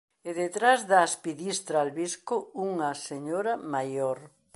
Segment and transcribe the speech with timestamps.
[0.29, 2.35] E detrás da aspidistra albisco
[2.67, 4.19] unha señora maior.